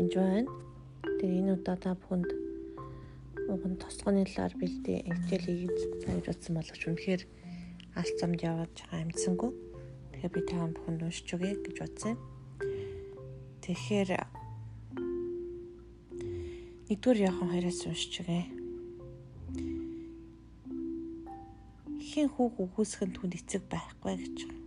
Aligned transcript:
enjoy. 0.00 0.48
Тэгээ 1.20 1.40
энэ 1.44 1.52
удаа 1.60 1.76
та 1.76 1.92
бүхэнд 1.92 2.30
уган 3.52 3.76
тослогоны 3.76 4.24
талаар 4.24 4.54
бэлдээ 4.56 5.04
хичээл 5.04 5.44
хийж 5.44 5.78
сайжруулсан 6.08 6.56
боловч 6.56 6.82
үнэхээр 6.88 7.22
аль 8.00 8.12
замд 8.16 8.40
яваад 8.40 8.72
байгаа 8.72 9.04
амжсангүй. 9.04 9.50
Тэгэхээр 10.16 10.32
би 10.32 10.40
та 10.48 10.64
бүхэнд 10.72 11.04
уншиж 11.04 11.28
өгье 11.36 11.52
гэж 11.60 11.76
бодсон. 11.84 12.16
Тэгэхээр 13.60 14.10
нэгдүгээр 16.88 17.24
яхан 17.28 17.48
хоёроос 17.52 17.80
уншиж 17.84 18.14
өгье. 18.24 18.48
Хин 22.00 22.26
хүүг 22.32 22.54
үгүйсхэн 22.56 23.12
түнд 23.12 23.36
эцэг 23.36 23.68
байхгүй 23.68 24.16
гэж 24.16 24.38
байна 24.48 24.59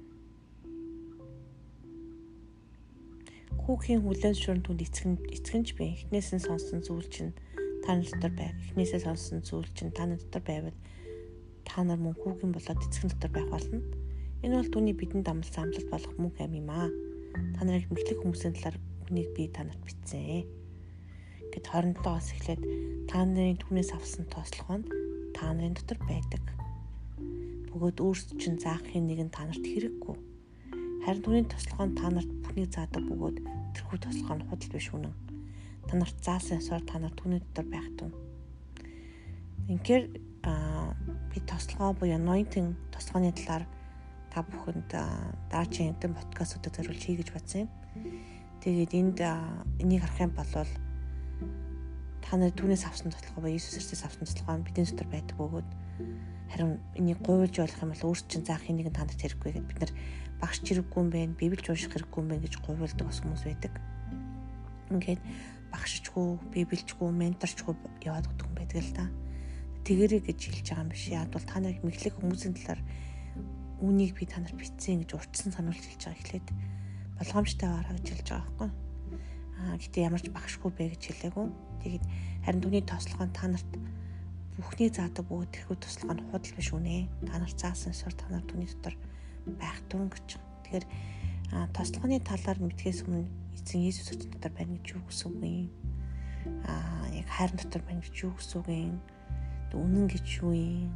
Хүүхийн 3.63 4.03
хүлэн 4.03 4.35
зөвшөөрөн 4.35 4.65
түнд 4.67 4.83
эцгэн 4.83 5.13
эцгэнж 5.23 5.67
би 5.79 5.95
эхнээс 5.95 6.35
нь 6.35 6.43
сонсон 6.43 6.83
зүйл 6.83 7.07
чинь 7.07 7.31
та 7.87 7.95
нар 7.95 8.03
дотор 8.11 8.35
байв. 8.35 8.51
Эхнээсээ 8.59 9.07
сонсон 9.07 9.39
зүйл 9.39 9.71
чинь 9.71 9.95
та 9.95 10.03
нар 10.03 10.19
дотор 10.19 10.43
байвал 10.43 10.77
та 11.63 11.79
нар 11.87 11.95
мөн 11.95 12.11
хүүгийн 12.19 12.51
болоод 12.51 12.83
эцгэн 12.83 13.15
дотор 13.15 13.31
байх 13.31 13.47
болно. 13.47 13.79
Энэ 14.43 14.59
бол 14.59 14.67
түүний 14.67 14.95
бидэнд 14.99 15.31
амлсан 15.31 15.71
амлалт 15.71 15.87
болох 15.95 16.13
мөнх 16.19 16.43
амь 16.43 16.59
юм 16.59 16.67
аа. 16.75 16.91
Та 17.55 17.63
нарыг 17.63 17.87
мэдлэг 17.87 18.19
хүмүүсийн 18.19 18.51
талаар 18.59 18.77
үнийг 19.07 19.31
би 19.31 19.47
та 19.47 19.63
нарт 19.63 19.79
бичсэн. 19.79 20.43
Гэт 21.55 21.63
27-оос 21.63 22.27
эхлээд 22.35 22.61
та 23.07 23.23
нарын 23.23 23.63
түүнээс 23.63 23.95
авсан 23.95 24.27
тослогоо 24.27 24.83
нь 24.83 24.91
та 25.31 25.55
нарын 25.55 25.71
дотор 25.71 26.03
байдаг. 26.03 26.43
Бөгөөд 27.71 28.03
өөрсд 28.03 28.35
чинь 28.35 28.59
заахын 28.59 29.07
нэг 29.07 29.23
нь 29.23 29.31
та 29.31 29.47
нарт 29.47 29.63
хэрэггүй 29.63 30.33
Харин 31.03 31.19
түүний 31.19 31.43
тослогоо 31.51 31.85
нь 31.91 31.97
та 31.99 32.07
нарт 32.07 32.31
бүхнийг 32.31 32.71
заадаг 32.71 33.03
бөгөөд 33.03 33.37
тэрхүү 33.73 33.97
тослогоо 33.99 34.35
нь 34.37 34.47
худал 34.47 34.71
биш 34.73 34.87
үнэн. 34.93 35.13
Та 35.89 35.93
нарт 35.97 36.17
заасан 36.23 36.61
ёсоор 36.61 36.83
та 36.85 36.99
нар 37.01 37.13
түүний 37.17 37.41
дотор 37.41 37.67
байх 37.67 37.87
тун. 37.97 38.13
Инхээр 39.67 40.13
би 41.31 41.37
тослогоо 41.47 41.93
буюу 41.97 42.15
anointing 42.15 42.77
тослогооны 42.93 43.33
талаар 43.33 43.65
та 44.31 44.41
бүхэнд 44.41 44.89
дараагийн 45.51 45.93
эдэн 45.97 46.13
подкастуудад 46.13 46.75
зориулж 46.75 47.03
хий 47.03 47.17
гэж 47.17 47.29
бодсон 47.33 47.65
юм. 47.65 47.69
Тэгээд 48.61 48.91
энд 48.93 49.19
энийг 49.81 50.01
харах 50.01 50.19
юм 50.25 50.31
бол 50.33 50.51
та 52.23 52.37
нар 52.37 52.51
түүнээс 52.55 52.87
авсан 52.87 53.11
тослогоо 53.11 53.45
буюу 53.45 53.55
Иесус 53.55 53.77
Христос 53.77 54.05
авсан 54.05 54.25
тослогоо 54.25 54.63
бидний 54.63 54.85
дотор 54.89 55.07
байдаг 55.11 55.35
бөгөөд 55.37 55.69
харин 56.53 56.77
энийг 56.93 57.19
гуйлж 57.25 57.57
болох 57.57 57.81
юм 57.81 57.89
бол 57.89 58.07
өөрсд 58.13 58.29
чинь 58.29 58.45
заахын 58.45 58.77
нэг 58.77 58.93
нь 58.93 58.97
танд 58.97 59.17
хэрэггүй 59.17 59.49
гэхэд 59.57 59.69
бид 59.73 59.79
нар 59.81 59.93
багш 60.37 60.61
хэрэггүй 60.61 60.99
юм 61.01 61.09
байна, 61.09 61.33
библич 61.33 61.65
унших 61.65 61.89
хэрэггүй 61.97 62.19
юм 62.21 62.29
байна 62.29 62.45
гэж 62.45 62.55
гуйвалдаг 62.61 63.05
бас 63.09 63.19
хүмүүс 63.25 63.43
байдаг. 63.49 63.73
Ингээд 64.93 65.21
багшчгүй, 65.73 66.27
библичгүй, 66.53 67.09
менторчгүй 67.09 67.73
яваад 68.05 68.29
өгдөг 68.29 68.45
юм 68.45 68.55
байдаг 68.59 68.79
л 68.85 68.93
да. 68.93 69.05
Тэгэрэй 69.81 70.21
гэж 70.21 70.39
хэлж 70.45 70.67
байгаа 70.69 70.85
юм 70.85 70.91
биш. 70.93 71.03
Яг 71.09 71.33
бол 71.33 71.41
та 71.41 71.57
нарыг 71.57 71.81
мэхлэх 71.81 72.15
хүмүүсийн 72.21 72.53
талаар 72.53 72.81
үнийг 73.81 74.13
би 74.13 74.29
та 74.29 74.39
нарт 74.39 74.53
бичсэн 74.53 75.01
гэж 75.01 75.11
урьдчилан 75.17 75.53
сануулж 75.57 75.81
хэлж 75.81 76.03
байгаа 76.05 76.21
эхлээд 76.21 76.47
болгоомжтой 77.17 77.67
байгаараа 77.67 77.95
гэж 77.97 78.07
хэлж 78.13 78.27
байгаа 78.29 78.45
байхгүй. 78.53 78.69
Аа 79.63 79.75
гэтээ 79.81 80.07
ямар 80.07 80.21
ч 80.21 80.27
багшгүй 80.29 80.71
бэ 80.71 80.85
гэж 80.93 81.03
хэлээгүй. 81.03 81.45
Тэгээд 81.83 82.05
харин 82.45 82.61
түүний 82.61 82.83
тослогоо 82.85 83.27
та 83.33 83.47
нарт 83.49 83.71
бүхний 84.57 84.89
заадаг 84.93 85.25
бөгөөд 85.25 85.51
тэрхүү 85.53 85.77
туслага 85.81 86.13
нь 86.13 86.25
худал 86.29 86.53
биш 86.53 86.69
үнэ. 86.73 87.09
Та 87.25 87.41
нар 87.41 87.53
заасан 87.53 87.93
ёсоор 87.93 88.13
та 88.13 88.25
нар 88.29 88.45
түүний 88.45 88.69
дотор 88.69 88.95
байх 89.57 89.79
тун 89.89 90.09
гэж. 90.13 90.37
Тэгэхээр 90.37 90.85
тослогоны 91.73 92.21
талаар 92.21 92.59
мэдхээс 92.61 93.05
өмнө 93.09 93.25
эзэн 93.57 93.81
Иесус 93.81 94.13
дотор 94.13 94.51
байна 94.53 94.77
гэж 94.77 94.93
юу 94.93 95.03
гэсэн 95.09 95.27
үг 95.29 95.41
юм? 95.41 95.69
Аа 96.69 97.09
яг 97.13 97.27
хайрын 97.33 97.59
дотор 97.61 97.81
байна 97.81 98.01
гэж 98.05 98.15
юу 98.25 98.33
гэсэн 98.37 98.57
үг 98.61 98.69
юм? 98.69 98.97
Үнэн 99.73 100.05
гэж 100.09 100.27
юу 100.45 100.53
юм? 100.53 100.93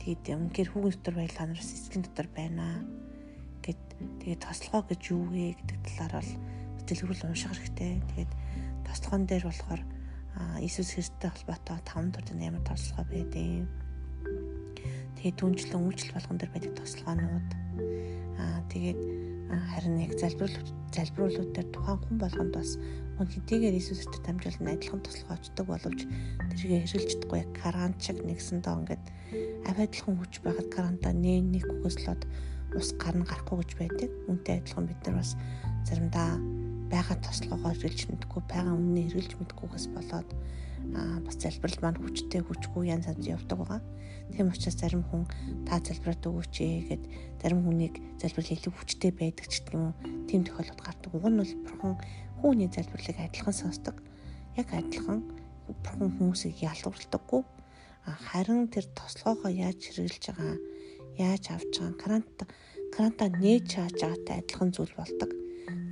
Тэгээд 0.00 0.24
үнэхээр 0.40 0.68
хүүгийн 0.72 0.94
дотор 0.96 1.14
байл 1.20 1.36
та 1.36 1.44
нараас 1.44 1.72
эзэн 1.76 2.02
дотор 2.08 2.28
байна 2.32 2.80
гэд 3.60 3.80
тэгээд 4.24 4.40
тослогоо 4.40 4.88
гэж 4.88 5.02
юу 5.12 5.28
вэ 5.28 5.52
гэдэг 5.52 5.78
талаар 5.84 6.24
бол 6.24 6.32
дэлгэрүүл 6.88 7.24
унших 7.28 7.52
хэрэгтэй. 7.52 8.00
Тэгээд 8.16 8.32
тослогон 8.88 9.28
дээр 9.28 9.44
болохоор 9.44 9.82
Иесус 10.60 10.94
Христтэй 10.94 11.30
холбоотой 11.30 11.78
таван 11.84 12.12
төрлийн 12.12 12.52
ямар 12.54 12.64
тослогоо 12.66 13.06
байдیں۔ 13.08 13.66
Тэгээд 15.18 15.40
түнчлэн 15.40 15.84
үйлчлэл 15.84 16.16
болгон 16.16 16.38
дээр 16.38 16.52
байдаг 16.54 16.72
тослогоонууд 16.78 17.48
аа 18.40 18.60
тэгээд 18.72 19.00
харин 19.50 19.96
яг 20.04 20.12
залбирал 20.14 20.56
залбируулууд 20.94 21.50
дээр 21.54 21.68
тухайн 21.74 21.98
хүн 21.98 22.16
болгонд 22.22 22.52
бас 22.54 22.78
хүн 23.18 23.28
хэдийгээр 23.28 23.76
Иесус 23.76 24.00
Христэд 24.00 24.24
дамжуулан 24.24 24.72
адилхан 24.74 25.02
тослогоо 25.02 25.36
очдог 25.36 25.66
боловч 25.66 26.00
тэргээ 26.54 26.80
хэрэлж 26.86 27.08
чадахгүй 27.10 27.38
яг 27.42 27.50
карант 27.58 27.98
шиг 27.98 28.18
нэгсэндээ 28.22 28.74
ингээд 28.78 29.04
авиадлагын 29.68 30.16
хүч 30.18 30.34
байхад 30.40 30.68
карантаа 30.70 31.12
нэг 31.12 31.44
нэг 31.50 31.66
үгэслоод 31.68 32.22
ус 32.78 32.94
гарна 32.94 33.26
гарахгүй 33.26 33.58
гэж 33.60 33.70
байдаг. 33.78 34.10
Үнтэй 34.30 34.62
адилхан 34.62 34.86
бид 34.86 35.00
нар 35.04 35.16
бас 35.18 35.34
заримдаа 35.86 36.38
байгаа 36.90 37.16
тослогоогоо 37.22 37.70
эргэлж 37.70 38.10
мэдгүй 38.10 38.42
байгаа 38.50 38.74
үннийг 38.74 39.14
эргэлж 39.14 39.32
мэдгүйгээс 39.38 39.86
болоод 39.94 40.28
бас 41.24 41.36
залбирал 41.38 41.78
маань 41.82 42.00
хүчтэй 42.02 42.42
хүчгүй 42.42 42.90
янз 42.90 43.06
янз 43.06 43.26
явдаг 43.26 43.58
байгаа. 43.62 43.80
Тийм 44.34 44.50
учраас 44.50 44.78
зарим 44.78 45.02
хүн 45.06 45.22
та 45.66 45.78
залбираад 45.78 46.26
өгөөч 46.26 46.54
ээ 46.58 46.78
гэд 46.90 47.04
зарим 47.42 47.62
хүнийг 47.62 47.94
залбирал 48.18 48.54
илүү 48.58 48.72
хүчтэй 48.74 49.12
байдаг 49.14 49.46
ч 49.46 49.62
гэх 49.62 49.74
юм. 49.76 49.94
Тийм 50.26 50.42
тохиолдол 50.42 50.82
гардаг. 50.82 51.10
Уг 51.14 51.26
нь 51.30 51.38
бол 51.38 51.54
бурхан 51.62 51.94
хүүний 52.42 52.70
залбирлыг 52.74 53.18
адилхан 53.22 53.54
сонсдог. 53.54 53.96
Яг 54.58 54.68
адилхан 54.74 55.18
бурхан 55.66 56.10
хүмүүсийг 56.18 56.58
ялгуурлагдаггүй. 56.58 57.42
Харин 58.30 58.66
тэр 58.72 58.86
тослогоогоо 58.96 59.50
яаж 59.52 59.78
хэрэгжилж 59.78 60.24
байгаа, 60.32 60.56
яаж 61.20 61.44
авч 61.54 61.74
байгаа, 61.78 62.00
карант 62.02 62.38
каранта 62.90 63.30
нээж 63.30 63.78
чааж 63.78 63.94
байгаатай 64.00 64.36
адилхан 64.42 64.70
зүйл 64.74 64.94
болдог 64.96 65.39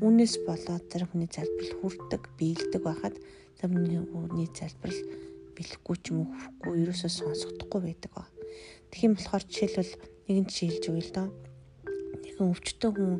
Үүнээс 0.02 0.34
болоод 0.46 0.84
зарим 0.90 1.08
хүний 1.10 1.30
залбирал 1.30 1.78
хүрдэг, 1.82 2.22
биелдэг 2.38 2.82
байхад 2.82 3.14
зарим 3.58 4.06
хүний 4.10 4.48
залбирал 4.54 5.00
бэлэхгүй 5.58 5.96
ч 5.98 6.14
юм 6.14 6.22
уу 6.22 6.30
хүрхгүй, 6.30 6.86
ерөөсөө 6.86 7.10
сонсогдохгүй 7.10 7.80
байдаг 7.82 8.10
ба. 8.14 8.30
Тэгхийн 8.94 9.18
болохоор 9.18 9.44
жишээлбэл 9.44 9.94
нэгэн 10.30 10.46
жишээ 10.46 10.68
хэлж 10.70 10.84
өгье 10.86 11.04
л 11.08 11.14
доо. 11.16 11.28
Нэгэн 12.22 12.50
өвчтөн 12.54 12.92
хүн 12.94 13.14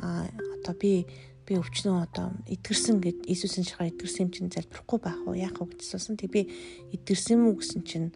а 0.00 0.24
одоо 0.56 0.74
би 0.80 1.04
би 1.44 1.52
өвчнөө 1.60 1.96
одоо 2.08 2.32
эдгэрсэн 2.48 3.04
гэд 3.04 3.28
Иесусийн 3.28 3.68
шахаар 3.68 3.92
эдгэрсэн 3.92 4.24
юм 4.24 4.30
чинь 4.32 4.48
залбирахгүй 4.48 4.98
байх 5.04 5.20
уу 5.28 5.36
яах 5.36 5.60
вэ 5.60 5.76
гэж 5.76 5.80
асуусан. 5.84 6.16
Тэг 6.16 6.32
би 6.32 6.48
эдгэрсэн 6.96 7.36
юм 7.36 7.52
уу 7.52 7.60
гэсэн 7.60 7.84
чинь 7.84 8.08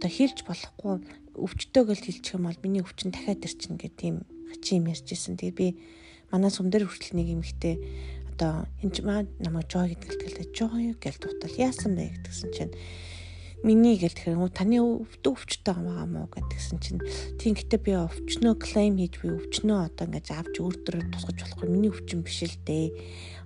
одоо 0.00 0.08
хэлж 0.08 0.48
болохгүй 0.48 1.04
өвчтөө 1.36 1.82
гэж 1.92 2.00
хэлчих 2.08 2.34
юм 2.40 2.48
бол 2.48 2.62
миний 2.64 2.80
өвчин 2.80 3.12
дахиад 3.12 3.44
ирчин 3.44 3.76
гэх 3.76 3.92
тийм 4.00 4.24
хачин 4.48 4.80
юм 4.80 4.90
ярьжсэн. 4.96 5.36
Тэг 5.36 5.52
би 5.52 5.76
манай 6.34 6.50
сум 6.50 6.66
дээр 6.66 6.90
хүртэл 6.90 7.14
нэг 7.14 7.28
эмэгтэй 7.38 7.78
одоо 8.34 8.66
энэ 8.82 9.06
маа 9.06 9.22
намайг 9.38 9.70
жой 9.70 9.94
гэдэг 9.94 10.18
хэлдэг 10.18 10.48
жой 10.50 10.98
гэж 10.98 11.22
дутал 11.22 11.54
яасан 11.54 11.94
бэ 11.94 12.10
гэдгсэн 12.10 12.50
чинь 12.50 12.74
миний 13.62 13.94
гэл 13.94 14.10
тэгэхээр 14.10 14.50
таны 14.50 14.82
өвдөө 14.82 15.32
өвчтэй 15.38 15.72
байгаа 15.72 16.04
мó 16.10 16.26
гэдгсэн 16.26 16.78
чинь 16.82 17.00
тийм 17.38 17.54
гэтээ 17.54 17.80
би 17.80 17.94
өвчнөө 17.94 18.54
клейм 18.58 18.98
хийж 18.98 19.22
би 19.22 19.30
өвчнөө 19.30 19.78
одоо 19.88 20.04
ингэж 20.10 20.26
авч 20.34 20.54
өөртөө 20.58 21.14
тусгаж 21.14 21.38
болохгүй 21.38 21.68
миний 21.70 21.88
өвчин 21.88 22.20
биш 22.26 22.44
л 22.44 22.58
дээ. 22.66 22.92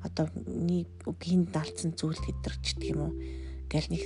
Одоо 0.02 0.26
миний 0.42 0.90
гинд 1.22 1.54
даалцсан 1.54 1.94
зүйл 1.94 2.18
гэдэрчдэг 2.18 2.98
юм 2.98 3.00
уу 3.06 3.12
гэл 3.70 3.92
нэг 3.92 4.02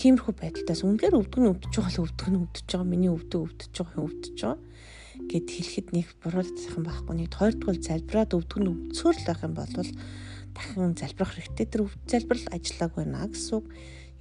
тиймэрхүү 0.00 0.34
байдалтаас 0.34 0.82
үнээр 0.82 1.14
өвдөг 1.20 1.40
нь 1.44 1.50
өвдөж 1.52 1.72
байгаа 1.78 1.94
л 1.94 2.02
өвдөг 2.10 2.26
нь 2.32 2.40
өвдөж 2.42 2.66
байгаа 2.66 2.88
миний 2.90 3.12
өвдөө 3.12 3.40
өвдөж 3.44 3.70
байгаа 3.76 4.02
өвдөж 4.02 4.38
байгаа 4.40 4.58
гэд 5.30 5.46
хэлэхэд 5.50 5.88
нэг 5.92 6.06
буруутсан 6.22 6.82
байхгүй. 6.82 7.14
Нэг 7.20 7.30
хоёрдугаар 7.34 7.78
залбираад 7.78 8.34
өвдөх 8.34 8.58
нь 8.58 8.70
өвцөөр 8.72 9.16
л 9.18 9.26
байх 9.28 9.40
юм 9.42 9.54
бол 9.54 9.72
дахин 10.56 10.94
залбирах 10.96 11.32
хэрэгтэй. 11.36 11.66
Тэр 11.66 11.82
залбирал 12.08 12.46
ажиллааг 12.52 12.92
байна 12.96 13.26
гэсэн 13.28 13.54
үг 13.58 13.66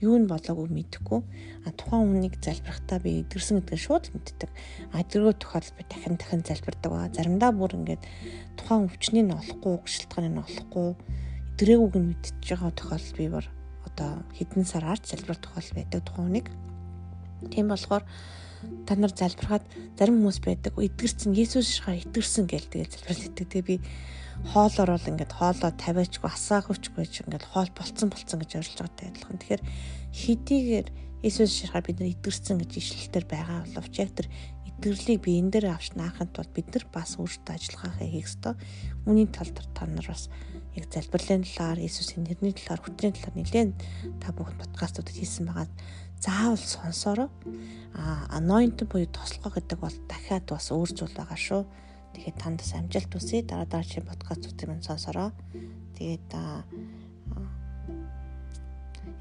юу 0.02 0.18
нь 0.18 0.26
болоогүй 0.26 0.68
мэдэхгүй. 0.72 1.22
А 1.66 1.70
тухайн 1.78 2.10
хүнийг 2.10 2.36
залбирахтаа 2.42 2.98
би 3.00 3.22
эдгэрсэн 3.22 3.62
гэдгийг 3.62 3.82
шууд 3.82 4.06
мэддэг. 4.12 4.50
А 4.92 5.06
эдгэргөө 5.06 5.36
тохиолдол 5.38 5.78
би 5.78 5.84
дахин 5.86 6.16
дахин 6.18 6.42
залбирдаг. 6.42 6.90
Ба 6.90 7.10
заримдаа 7.14 7.52
бүр 7.54 7.78
ингээд 7.78 8.04
тухайн 8.58 8.90
өвчнийг 8.90 9.26
нь 9.30 9.38
олохгүй 9.38 9.74
шилтгааныг 9.86 10.34
нь 10.34 10.44
олохгүй 10.46 10.88
эдгрээгүйг 11.62 11.96
нь 12.02 12.10
мэдчихэж 12.10 12.48
байгаа 12.50 12.74
тохиолдол 12.74 13.18
би 13.22 13.28
бар 13.30 13.46
одоо 13.86 14.12
хэдэн 14.34 14.66
сараар 14.66 15.00
залбирах 15.06 15.42
тохиолдол 15.46 15.78
байдаг 15.78 16.02
тухайн 16.02 16.26
хүнийг 16.26 16.48
тийм 17.50 17.74
болохоор 17.74 18.06
та 18.86 18.94
нар 18.96 19.10
залбирахад 19.10 19.66
зарим 19.98 20.22
хүмүүс 20.22 20.40
байдаг 20.46 20.78
эдгэрсэн 20.78 21.34
Есүс 21.34 21.82
шахаар 21.82 22.06
эдгэрсэн 22.06 22.46
гэж 22.46 22.64
тэгээд 22.70 22.94
залбирал 22.94 23.24
хийдэг. 23.26 23.48
Тэгээ 23.50 23.70
би 23.70 23.78
хоолоор 24.54 24.90
бол 24.94 25.10
ингээд 25.10 25.34
хоолоо 25.34 25.72
тавиачгүй 25.74 26.30
асаагүйчгүй 26.30 27.06
ч 27.10 27.26
ингээд 27.26 27.46
хоол 27.50 27.72
болцсон 27.74 28.10
болцсон 28.14 28.38
гэж 28.42 28.52
орилж 28.62 28.78
байгаатай 28.78 29.08
адилхан. 29.10 29.42
Тэгэхээр 29.42 29.64
хэдийгээр 30.14 30.88
Иесус 31.22 31.54
ширхаар 31.54 31.86
бид 31.86 32.02
нар 32.02 32.10
идэрсэн 32.18 32.58
гэж 32.58 32.72
ишлэлтэр 32.82 33.26
байгаа 33.30 33.62
боловч 33.70 33.94
яг 34.02 34.10
тэр 34.18 34.28
идэрлийг 34.66 35.22
биен 35.22 35.54
дээр 35.54 35.70
авч 35.70 35.94
наахын 35.94 36.34
тулд 36.34 36.50
бид 36.58 36.74
нар 36.74 36.86
бас 36.90 37.22
өөрсдөө 37.22 37.54
ажиллахаа 37.54 37.94
хийх 38.02 38.26
ёстой. 38.26 38.58
Үүний 39.06 39.30
тал 39.30 39.46
дээр 39.54 39.70
та 39.78 39.86
нар 39.86 40.08
бас 40.10 40.34
яг 40.74 40.90
залбирлын 40.90 41.46
талаар 41.46 41.78
Иесусийн 41.78 42.26
нэрний 42.26 42.58
талаар 42.58 42.82
хүчний 42.82 43.14
талаар 43.14 43.38
нэлээд 43.38 43.72
та 44.18 44.34
бүхэн 44.34 44.58
подкастуудад 44.58 45.14
хийсэн 45.14 45.46
байгаа. 45.46 45.70
Заавал 46.18 46.58
сонсороо. 46.58 47.30
А 47.94 48.26
anointing 48.42 48.90
буюу 48.90 49.06
тослогоо 49.06 49.54
гэдэг 49.54 49.78
бол 49.78 49.98
дахиад 50.10 50.50
бас 50.50 50.74
өөр 50.74 50.90
зүйл 50.90 51.14
байгаа 51.14 51.38
шүү. 51.38 51.62
Тэгэхээр 52.18 52.38
танд 52.42 52.66
бас 52.66 52.74
амжилт 52.74 53.14
хүсье. 53.14 53.46
Дараа 53.46 53.70
дараагийн 53.70 54.10
подкастуудыг 54.10 54.66
минь 54.66 54.82
сонсороо. 54.82 55.30
Тэгээд 56.02 56.34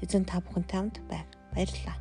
эзэн 0.01 0.25
та 0.25 0.41
бүхэнтэй 0.41 0.77
хамт 0.77 0.97
байг. 1.05 1.40
Баярлалаа. 1.53 1.97